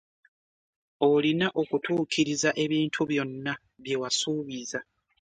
[1.09, 3.53] Olina okutukkiriza ebintu byonna
[3.83, 4.79] bye wasubiza.